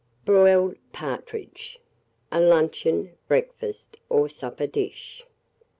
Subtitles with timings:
[0.25, 1.77] BROILED PARTRIDGE
[2.31, 5.23] (a Luncheon, Breakfast, or Supper Dish).